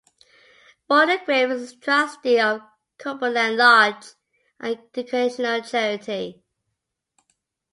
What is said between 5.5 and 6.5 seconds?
charity.